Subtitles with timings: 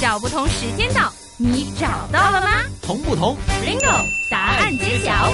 [0.00, 2.48] 找不同时间到，你找到了吗？
[2.80, 5.30] 同不同？Bingo，答案揭晓。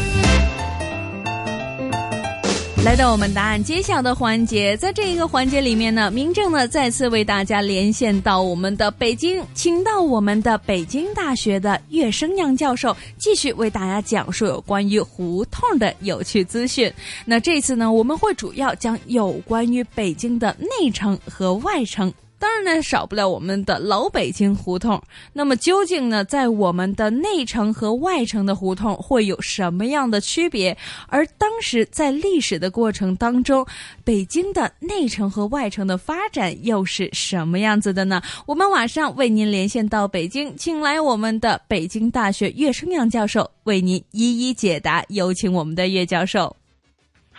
[2.84, 16.92] 来到我们答案揭晓的环节，在这一个环节里面呢，明正呢再次为大家连线到我们的北京，请到我们的北京大学的岳生阳教授，继续为大家讲述有关于胡同的有趣资讯。
[17.24, 22.12] 那这次呢，我们会主要讲有关于北京的内城和外城。
[22.39, 25.03] 当然呢，少不了我们的老北京胡同。
[25.32, 30.77] 那么究竟呢，在我们的内城和外城的胡同会有什么样的区别？
[31.08, 33.67] 而当时在历史的过程当中，
[34.05, 38.21] 北京的内城和外城的发展又是什么样子的呢？
[38.45, 45.03] 我们马上为您连线到北京，请来我们的北京大学岳生阳教授为您一一解答。
[45.09, 46.55] 有请我们的岳教授。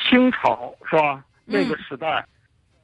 [0.10, 1.24] 清朝是吧？
[1.46, 2.26] 那个时代。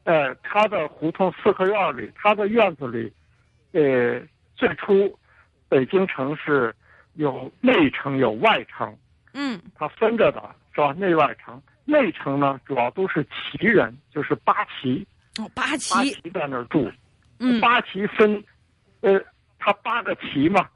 [0.03, 3.12] 呃，他的胡同四合院里，他的院子里，
[3.71, 4.21] 呃，
[4.55, 5.17] 最初，
[5.70, 6.76] 北京城是
[7.13, 8.93] 有内城有外城，
[9.34, 10.43] 嗯，它分着的
[10.74, 10.91] 是吧？
[10.93, 15.07] 内外城，内城呢主要都是旗人，就是八旗，
[15.40, 16.91] 哦，八旗，八旗在那儿住，
[17.40, 18.43] 嗯，八旗分，
[18.99, 19.21] 呃，
[19.57, 20.68] 他八个旗嘛，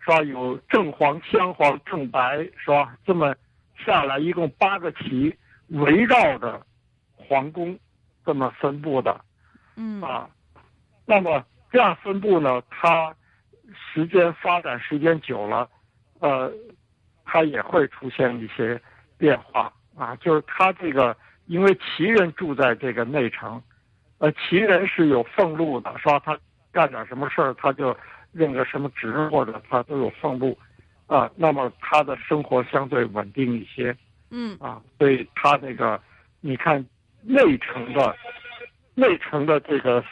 [0.00, 0.20] 是吧？
[0.24, 2.94] 有正黄、镶黄、正白，是吧？
[3.06, 3.34] 这么
[3.86, 5.34] 下来，一共八个旗
[5.68, 6.60] 围绕着
[7.16, 7.78] 皇宫。
[8.24, 9.20] 这么分布的，
[9.76, 10.28] 嗯啊，
[11.04, 13.14] 那么这样分布呢，它
[13.74, 15.68] 时间发展时间久了，
[16.20, 16.50] 呃，
[17.24, 18.80] 它也会出现一些
[19.18, 20.16] 变化啊。
[20.16, 21.14] 就是它这个，
[21.46, 23.62] 因为旗人住在这个内城，
[24.18, 26.18] 呃，旗人是有俸禄的，是吧？
[26.20, 26.38] 他
[26.72, 27.94] 干点什么事儿，他就
[28.32, 30.56] 任个什么职，或者他都有俸禄，
[31.06, 33.94] 啊，那么他的生活相对稳定一些，
[34.30, 36.00] 嗯啊，所以他那个，
[36.40, 36.82] 你看。
[37.26, 38.14] 内城的，
[38.94, 40.04] 内城的这个，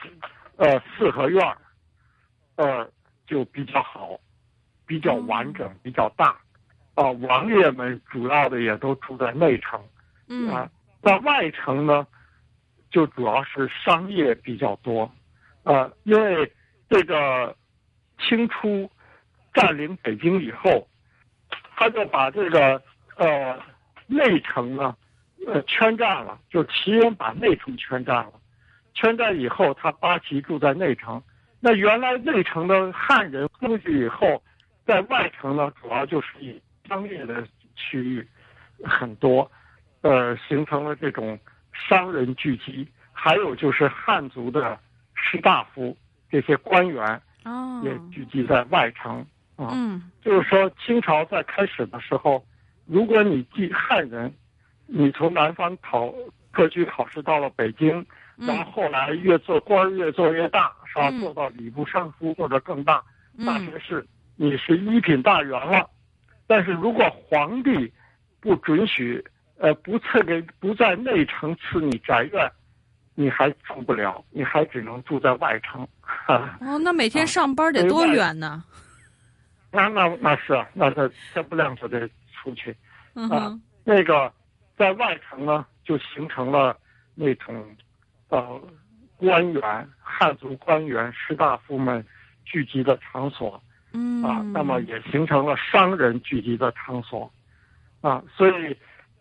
[0.57, 1.59] 呃，四合院儿，
[2.57, 2.91] 呃，
[3.27, 4.19] 就比较好，
[4.87, 6.35] 比较完整，比较大，
[6.95, 9.79] 啊，王爷们主要的也都住在内城，
[10.51, 10.71] 啊，
[11.03, 12.07] 在外城呢，
[12.91, 15.13] 就主要是商业比较多，
[15.65, 16.51] 啊，因为
[16.89, 17.55] 这个
[18.19, 18.91] 清初
[19.53, 20.89] 占领北京以后，
[21.77, 22.83] 他就把这个
[23.17, 23.61] 呃
[24.07, 24.97] 内城呢。
[25.47, 28.33] 呃，圈占了，就齐人把内城圈占了。
[28.95, 31.21] 圈占以后，他八旗住在内城。
[31.59, 34.41] 那原来内城的汉人出去以后，
[34.87, 37.45] 在外城呢，主要就是以商业的
[37.75, 38.25] 区域
[38.85, 39.51] 很多，
[40.03, 41.39] 呃，形成了这种
[41.73, 42.87] 商人聚集。
[43.13, 44.79] 还有就是汉族的
[45.15, 45.97] 士大夫
[46.31, 47.21] 这些官员，
[47.83, 49.27] 也聚集在外城
[49.57, 49.71] 啊。
[49.73, 52.45] 嗯，就是说，清朝在开始的时候，
[52.87, 54.33] 如果你记汉人。
[54.95, 56.13] 你从南方考
[56.51, 58.05] 科举考试到了北京，
[58.37, 61.11] 然后后来越做官越做越大，是吧？
[61.19, 63.03] 做到礼部尚书或者更大
[63.47, 65.89] 大学士，你是一品大员了。
[66.47, 67.91] 但是如果皇帝
[68.39, 69.25] 不准许，
[69.57, 72.53] 呃，不赐给不在内城赐你宅院，
[73.15, 75.89] 你还住不了，你还只能住在外城。
[76.29, 78.63] 哦，那每天上班得多远呢？
[79.71, 82.77] 那那那是啊，那是天不亮就得出去
[83.15, 84.31] 啊，那个。
[84.83, 86.77] 在外城呢，就形成了
[87.15, 87.65] 那种，
[88.31, 88.61] 呃，
[89.17, 92.05] 官员、汉族官员、士大夫们
[92.45, 97.33] 聚集的场所，嗯啊，那么也形成了商人聚集的场所，
[98.01, 98.77] 啊，所以，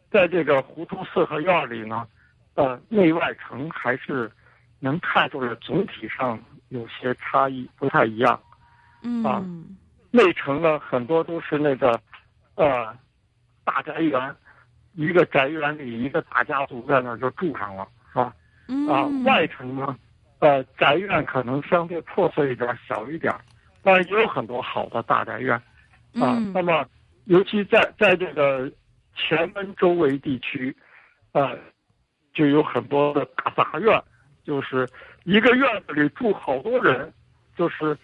[0.10, 2.08] 在这个胡同四合院里呢，
[2.56, 4.32] 呃，内外城还是
[4.80, 6.40] 能看出来总体上
[6.70, 8.34] 有些差异，不太一样，
[9.24, 9.46] 啊，
[10.10, 12.02] 内城呢很多都是那个，
[12.56, 12.98] 呃，
[13.64, 14.36] 大宅园。
[14.94, 18.34] 一个宅院里，一个大家族在那儿就住上了，是吧？
[18.90, 19.96] 啊，外城呢，
[20.40, 23.34] 呃，宅院可能相对破碎一点，小一点，
[23.84, 25.56] 但也有很多好的大宅院，
[26.20, 26.38] 啊。
[26.54, 26.86] 那么，
[27.26, 28.72] 尤其在在这个
[29.16, 30.76] 前门周围地区，
[31.32, 31.58] 呃，
[32.34, 34.02] 就有很多的大杂院，
[34.44, 34.88] 就是
[35.24, 37.14] 一个院子里住好多人，
[37.56, 37.98] 就是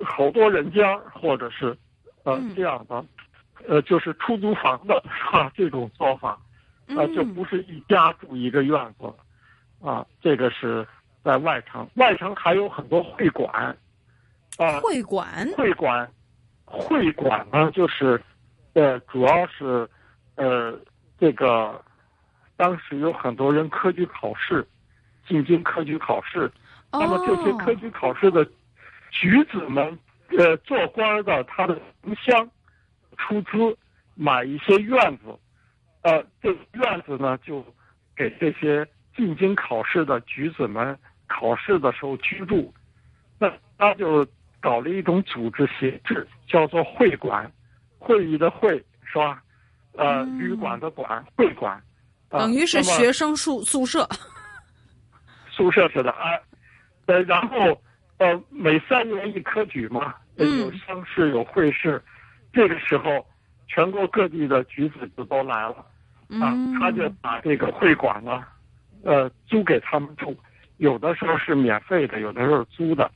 [0.00, 1.76] 好多人家，或者是
[2.24, 3.04] 呃这样的。
[3.66, 5.50] 呃，就是出租房的是吧？
[5.54, 6.38] 这种做法，
[6.88, 9.12] 啊，就不是一家住一个院子，
[9.80, 10.86] 啊，这个是
[11.22, 11.88] 在外城。
[11.94, 13.76] 外城还有很多会馆，
[14.58, 16.08] 啊，会馆，会馆，
[16.64, 18.20] 会馆呢，就是，
[18.74, 19.88] 呃，主要是，
[20.36, 20.78] 呃，
[21.18, 21.82] 这个，
[22.56, 24.66] 当时有很多人科举考试，
[25.26, 26.50] 进京科举考试，
[26.92, 28.44] 那么这些科举考试的
[29.10, 29.98] 举子们，
[30.38, 32.50] 呃，做官的他的同乡。
[33.16, 33.78] 出资
[34.16, 35.26] 买一些院子，
[36.04, 37.64] 呃，这院子呢就
[38.14, 38.86] 给这些
[39.16, 40.96] 进京考试的举子们
[41.26, 42.72] 考试的时候居住。
[43.38, 44.26] 那他就
[44.60, 47.50] 搞了一种组织形式，叫做会馆，
[47.98, 49.42] 会议的会是吧？
[49.96, 51.82] 呃，旅馆的馆，会馆，
[52.28, 54.06] 等于是学生宿宿舍，
[55.50, 56.38] 宿舍似的啊。
[57.06, 57.80] 呃，然后
[58.18, 62.02] 呃，每三年一科举嘛，有乡试有会试，
[62.52, 63.26] 这个时候
[63.68, 65.86] 全国各地的举子就都来了
[66.40, 68.44] 啊，他就把这个会馆呢，
[69.04, 70.36] 呃，租给他们住，
[70.78, 73.10] 有的时候是免费的，有的时候租的，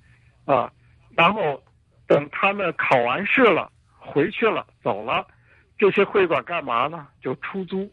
[0.44, 0.70] 啊，
[1.16, 1.62] 然后
[2.06, 5.26] 等他们考完试了，回去了，走了。
[5.78, 7.06] 这些会馆干嘛呢？
[7.20, 7.88] 就出租，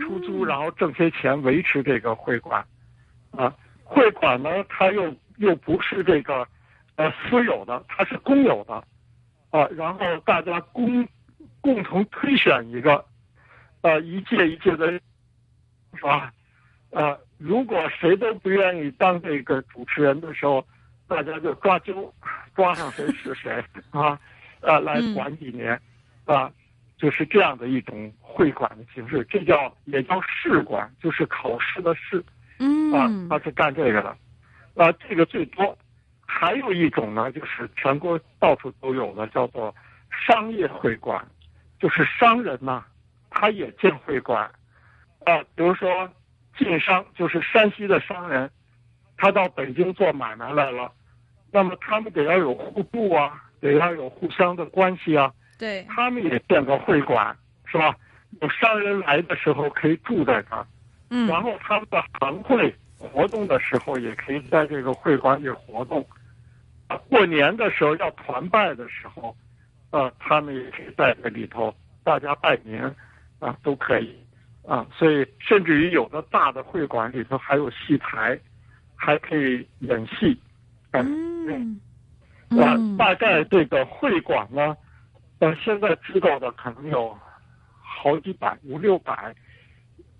[0.00, 2.64] 出租，然后挣些钱维持这个会馆，
[3.30, 6.46] 啊，会馆呢，它又又不是这个，
[6.96, 8.74] 呃，私有的，它是公有的，
[9.50, 11.06] 啊，然后大家公
[11.60, 13.04] 共同推选一个，
[13.82, 14.90] 呃，一届一届的，
[15.94, 16.32] 是吧？
[16.90, 20.66] 呃，如果谁都不愿意当这个主持人的时候，
[21.08, 22.12] 大家就抓阄，
[22.54, 24.18] 抓上谁是谁啊，
[24.60, 25.80] 呃，来管几年，
[26.24, 26.50] 啊。
[27.00, 32.22] 就是这样的一种会馆的形式，这叫也叫试馆，就是考试的试，
[32.58, 34.14] 嗯啊，他是干这个的，
[34.74, 35.78] 啊，这个最多。
[36.26, 39.74] 还有一种呢，就是全国到处都有的，叫做
[40.10, 41.26] 商业会馆，
[41.78, 42.84] 就是商人呢，
[43.40, 44.42] 他也建会馆，
[45.24, 46.06] 啊，比如说
[46.58, 48.50] 晋商，就是山西的商人，
[49.16, 50.92] 他到北京做买卖来了，
[51.50, 55.32] 那么他们得要有互助啊，得要有互相的关系啊。
[55.58, 57.34] 对他们也建个会馆，
[57.64, 57.96] 是吧？
[58.42, 60.66] 有商人来的时候可以住在这儿，
[61.08, 66.06] 嗯，然后他们的行会活动的时候也可以在这个会馆里活动。
[66.88, 69.34] 啊过年的时候要团拜的时候，
[69.92, 72.94] 呃，他们也可以在这里头大家拜年，
[73.40, 74.16] 啊，都可以，
[74.64, 78.38] 啊，所以甚至于有的大的会馆里头还有戏台，
[78.94, 80.40] 还可以演戏，
[80.92, 81.80] 嗯，
[82.50, 84.76] 啊，大概这个会馆呢。
[85.40, 87.18] 呃现在知道的可能有
[87.80, 89.34] 好几百、五六百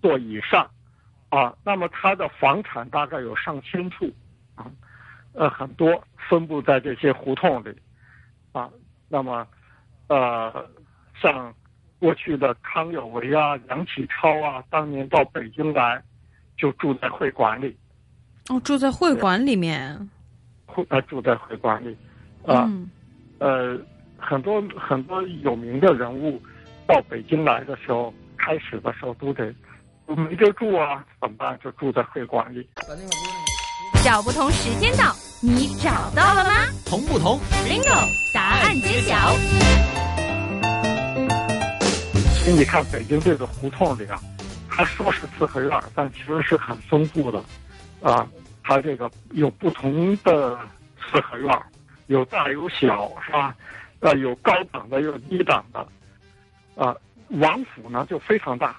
[0.01, 0.67] 座以上，
[1.29, 4.11] 啊，那么它的房产大概有上千处，
[4.55, 4.65] 啊，
[5.33, 7.69] 呃，很多分布在这些胡同里，
[8.51, 8.67] 啊，
[9.07, 9.47] 那么，
[10.07, 10.67] 呃，
[11.21, 11.53] 像
[12.01, 16.01] 过去的康有为啊、梁启超啊，当年到北京来，
[16.57, 17.77] 就住在会馆里。
[18.49, 20.09] 哦，住在会馆里面。
[20.65, 21.95] 会呃，住在会馆里，
[22.45, 22.67] 啊，
[23.39, 23.79] 呃。
[24.23, 26.39] 很多很多有名的人物
[26.85, 29.51] 到北京来的时候，开始的时候都得
[30.05, 31.59] 没地住啊，怎么办？
[31.63, 32.69] 就住在会馆里。
[34.03, 35.11] 找不同时间到，
[35.41, 36.51] 你找到了吗？
[36.85, 40.00] 同不同？Bingo，答案揭晓。
[42.43, 44.19] 实你看北京这个胡同里啊，
[44.67, 47.43] 他说是四合院，但其实是很丰富的
[48.01, 48.27] 啊。
[48.63, 50.57] 它这个有不同的
[50.99, 51.61] 四合院，
[52.07, 53.55] 有大有小，是吧？
[53.99, 55.87] 呃，有高档的，有低档的，
[56.75, 56.95] 啊，
[57.29, 58.69] 王府呢就非常大，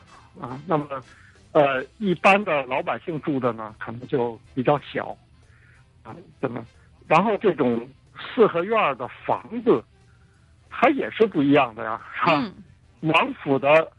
[0.41, 0.87] 啊，那么，
[1.53, 5.17] 呃，一般的老百姓住的呢，可能就比较小，
[6.03, 6.64] 啊，怎么？
[7.06, 7.88] 然后这种
[8.35, 9.85] 四合院的房子，
[10.69, 12.53] 它也是不一样的呀，是吧？
[13.02, 13.90] 王府的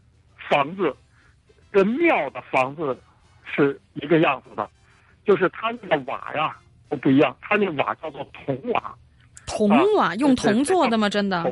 [0.50, 0.96] 房子
[1.72, 2.98] 跟庙的房子
[3.44, 4.70] 是一个样子的，
[5.26, 6.56] 就是它那个瓦呀
[6.90, 8.96] 都不一样，它那瓦叫做铜瓦。
[9.46, 11.10] 铜瓦用铜做的吗？
[11.10, 11.44] 真的，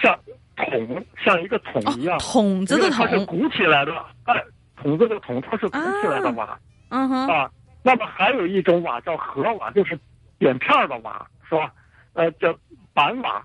[0.00, 0.18] 像
[0.56, 3.92] 桶，像一个桶一样，桶子的桶，它是鼓起来的。
[4.24, 4.44] 哎，
[4.76, 6.58] 桶子的桶，它是鼓起来的瓦。
[6.90, 7.26] 嗯哼。
[7.28, 7.50] 啊，
[7.82, 9.98] 那么还有一种瓦叫河瓦，就是
[10.36, 11.72] 扁片的瓦，是吧？
[12.12, 12.54] 呃，叫
[12.92, 13.42] 板瓦，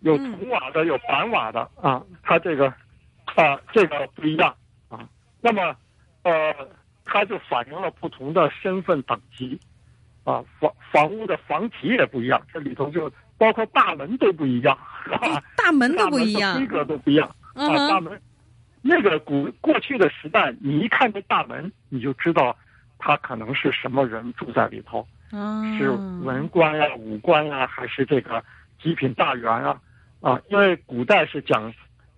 [0.00, 2.02] 有铜瓦的，有板瓦的啊。
[2.22, 2.72] 它这个
[3.34, 4.54] 啊，这个不一样
[4.88, 5.08] 啊。
[5.40, 5.76] 那么，
[6.22, 6.54] 呃，
[7.04, 9.58] 它就反映了不同的身份等级
[10.24, 10.44] 啊。
[10.58, 13.12] 房房屋的房体也不一样，这里头就。
[13.36, 14.78] 包括大门都不一样，
[15.56, 17.66] 大门都不一样，规格都不一样啊！
[17.88, 18.22] 大门，
[18.80, 22.56] 那个古过去的时代，你一看这大门，你就知道，
[22.96, 25.04] 他可能是什么人住在里头，
[25.76, 25.90] 是
[26.22, 28.42] 文官呀、武官呀，还是这个
[28.80, 29.80] 极品大员啊？
[30.20, 31.74] 啊，因为古代是讲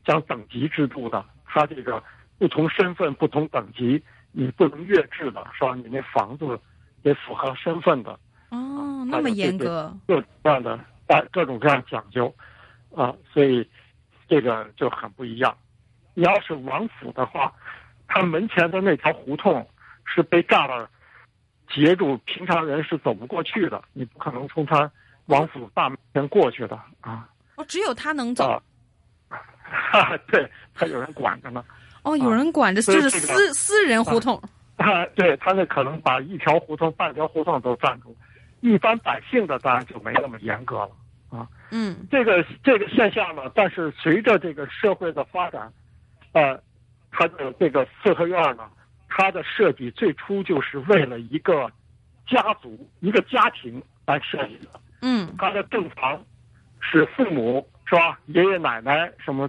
[0.06, 2.02] 讲等级制度的，他这个
[2.38, 5.74] 不同身份、不同等级，你不能越制的，是吧？
[5.74, 6.58] 你那房子
[7.02, 8.18] 得符合身份的。
[8.50, 10.80] 哦，那么严格，各种各样的。
[11.08, 12.34] 啊，各种各样讲究，
[12.92, 13.64] 啊，所以
[14.28, 15.56] 这个就很不一样。
[16.14, 17.52] 你要是王府的话，
[18.08, 19.64] 他门前的那条胡同
[20.04, 20.88] 是被栅栏
[21.68, 23.80] 截住，平常人是走不过去的。
[23.92, 24.90] 你不可能从他
[25.26, 27.28] 王府大门前过去的啊。
[27.54, 28.60] 哦，只有他能走。
[29.90, 31.64] 哈，对他有人管着呢。
[32.02, 34.40] 哦，有人管着，就是私私人胡同。
[34.76, 38.16] 啊，对他那可能把一条胡同、半条胡同都占住。
[38.60, 40.90] 一般百姓的当然就没那么严格了
[41.30, 41.46] 啊。
[41.70, 45.72] 嗯这个这个现象呢，但是随着这个社会的发展，
[46.32, 46.60] 呃，
[47.10, 48.64] 它的这个四合院呢，
[49.08, 51.70] 它的设计最初就是为了一个
[52.28, 54.80] 家族、一个家庭来设计的。
[55.02, 56.22] 嗯它的正房
[56.80, 58.18] 是父母是吧？
[58.26, 59.48] 爷爷奶奶什么，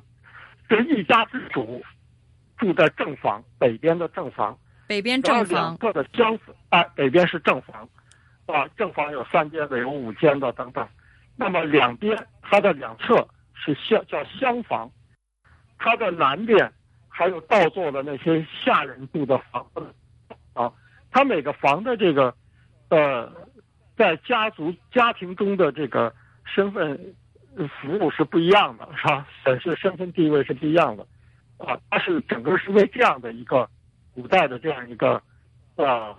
[0.69, 1.83] 这一家之主
[2.57, 7.89] 住在正房北边的正房，北边正房，两侧的厢子，哎，北边是正房，
[8.45, 10.87] 啊，正房有三间的，有五间的等等。
[11.35, 14.91] 那么两边它的两侧是厢叫厢房，
[15.77, 16.71] 它的南边
[17.07, 19.93] 还有倒座的那些下人住的房子，
[20.53, 20.71] 啊，
[21.11, 22.35] 它每个房的这个，
[22.89, 23.31] 呃，
[23.95, 26.13] 在家族家庭中的这个
[26.45, 27.26] 身份呃
[27.65, 29.25] 服务是不一样的，是吧？
[29.43, 31.05] 显示身份地位是不一样的，
[31.57, 33.67] 啊，它是整个是为这样的一个
[34.13, 35.21] 古代的这样一个
[35.75, 36.15] 呃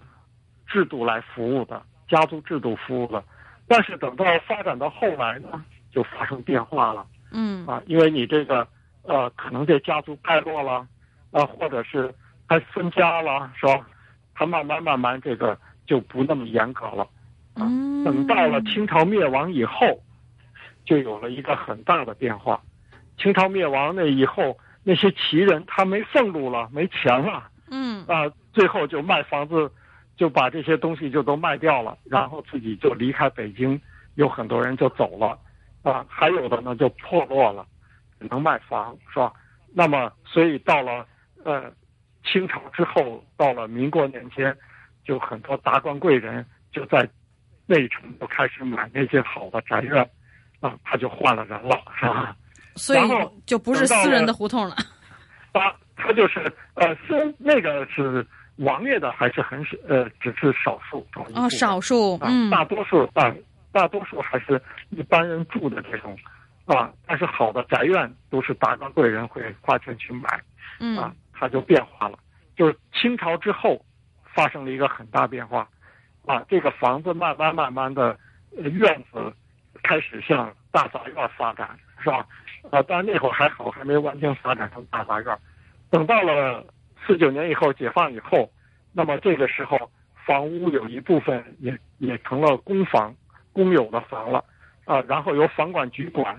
[0.66, 3.22] 制度来服务的，家族制度服务的。
[3.66, 8.66] 但是等到发展到后来呢，就发生变化了嗯啊，因为你这个
[9.02, 10.86] 呃，可能这家族败落了
[11.30, 12.12] 啊，或者是
[12.46, 13.86] 还分家了，是吧？
[14.34, 17.06] 它慢慢慢慢这个就不那么严格了。
[17.54, 17.68] 啊，
[18.04, 20.00] 等到了清朝灭亡以后，
[20.88, 22.62] 就有了一个很大的变化。
[23.18, 29.70] 清朝灭亡那以后，那些旗人他没俸禄了，没钱了嗯啊，最后就卖房子，
[30.16, 33.78] 就把这些东西就都卖掉了，然后自己就离开北京，
[34.14, 35.38] 有很多人就走了，
[35.82, 37.66] 啊，还有的呢就破落了，
[38.18, 39.30] 只能卖房，是吧？
[39.74, 41.06] 那么，所以到了
[41.44, 41.70] 呃
[42.24, 44.56] 清朝之后，到了民国年间，
[45.04, 47.06] 就很多达官贵人就在
[47.66, 50.08] 内城就开始买那些好的宅院，
[50.60, 52.36] 啊，他就换了人了，是吧？
[52.76, 53.00] 所以
[53.46, 54.74] 就不是私人的胡同了。
[55.52, 56.40] 啊，他就是
[56.74, 58.24] 呃，虽然那个是
[58.56, 63.34] 王爷的，还是很少，呃，只是少数少一部哦，少数，啊，嗯大多数大
[63.72, 64.60] 大多数还是
[64.90, 66.16] 一般人住的这种
[66.66, 70.40] 啊，但是好的宅院都是达官贵人会花钱去买啊
[70.80, 72.18] 嗯，它就变化了。
[72.56, 73.80] 就是清朝之后
[74.34, 75.68] 发生了一个很大变化
[76.26, 78.18] 啊，这个房子慢慢慢慢的
[78.56, 79.32] 呃院子
[79.88, 81.66] 开始向大杂院发展，
[82.02, 82.26] 是吧？
[82.70, 85.38] 啊，但那会儿还好，还没完全发展成大杂院。
[85.88, 86.62] 等到了
[87.06, 88.50] 四九年以后，解放以后，
[88.92, 89.90] 那么这个时候
[90.26, 93.14] 房屋有一部分也也成了公房、
[93.54, 94.44] 公有的房了，
[94.84, 96.38] 啊，然后由房管局管，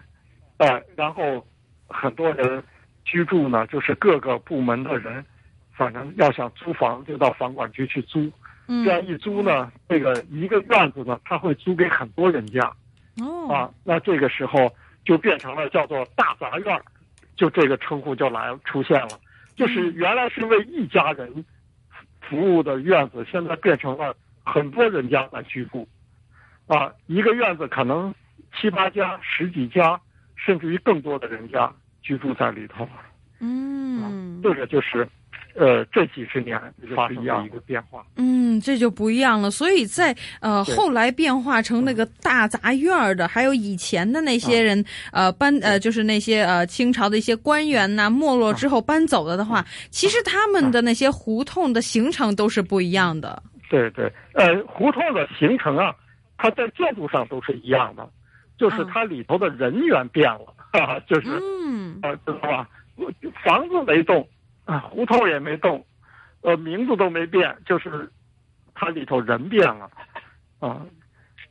[0.58, 1.44] 呃，然后
[1.88, 2.64] 很多人
[3.04, 5.26] 居住呢，就是各个部门的人，
[5.74, 8.32] 反正要想租房就到房管局去租，
[8.68, 12.72] 这样一租呢，这个一个院子呢，他会租给很多人家，
[13.22, 14.74] 哦，啊，那这个时候
[15.04, 16.84] 就变成了叫做大杂院儿，
[17.36, 19.20] 就这个称呼就来出现了。
[19.56, 21.44] 就是原来是为一家人
[22.22, 25.88] 服务的院子，现在变成了很多人家来居住，
[26.68, 28.14] 啊，一个院子可能
[28.56, 30.00] 七八家、十几家，
[30.36, 31.72] 甚至于更多的人家
[32.02, 32.88] 居住在里头。
[33.42, 35.08] 嗯这个就是，
[35.56, 36.60] 呃，这几十年
[36.96, 38.06] 发生的一个变化。
[38.16, 39.52] 嗯，这就不一样了。
[39.52, 53.42] 所以在呃后来变化成那个大杂院儿的，还有以前的那些人，呃搬呃就是那些呃清朝的一些官员呐、没落之后搬走了的话，其实他们的那些胡同的形成都是不一样的。
[53.70, 55.94] 对对，呃，胡同的形成啊，
[56.38, 58.10] 它在建筑上都是一样的，
[58.58, 61.28] 就是它里头的人员变了，哈哈，就是
[61.68, 62.68] 嗯啊，知道吧？
[63.44, 64.28] 房子没动，
[64.70, 65.84] 啊，胡同也没动，
[66.42, 68.08] 呃，名字都没变，就是
[68.76, 69.90] 它里头人变了，
[70.60, 70.86] 啊，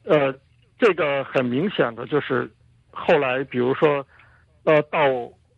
[0.04, 0.32] 呃，
[0.78, 2.48] 这个很明显的就是
[2.92, 4.06] 后来，比如说，
[4.62, 5.00] 呃，到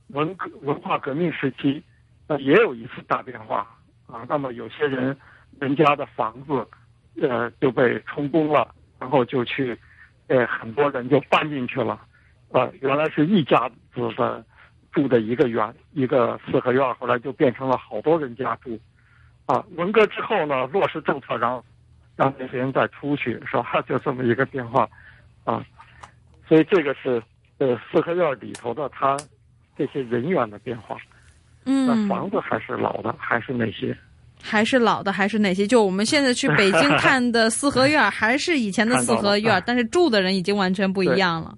[0.08, 1.84] 文革文化革命时期，
[2.28, 3.58] 呃，也有一次大变化
[4.06, 4.24] 啊。
[4.26, 5.14] 那么有些人
[5.60, 6.66] 人家的房子，
[7.20, 9.78] 呃，就被充公了，然后就去，
[10.28, 12.00] 呃，很多人就搬进去了，
[12.52, 14.42] 呃，原来是一家子的。
[14.92, 18.78] 住的一个院，一个四合院，后来就变成了好多人家住，
[19.46, 21.62] 啊，文革之后呢，落实政策，让
[22.16, 23.82] 让那些人再出去，是吧？
[23.88, 24.88] 就这么一个变化，
[25.44, 25.64] 啊，
[26.48, 27.22] 所以这个是
[27.58, 29.16] 呃四合院里头的他
[29.76, 30.96] 这些人员的变化。
[31.66, 33.94] 嗯那嗯，房子还是老的，还是那些，
[34.42, 35.66] 还是老的，还是哪些？
[35.66, 41.54] 就我们现在去 北京看的四合院，还是以前的四合院但是住的人已经完全不一样了。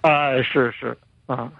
[0.00, 0.96] 哎，是是
[1.26, 1.52] 啊，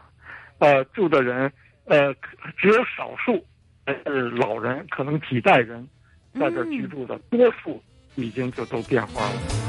[0.58, 1.52] 呃，住的人
[1.84, 2.14] 呃
[2.56, 3.44] 只有少数
[3.86, 5.88] 是老人，可能几代人
[6.34, 7.82] 在这居住的，多数
[8.16, 9.67] 已经就都变化了。